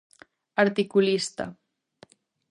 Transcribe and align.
Articulista. 0.63 1.45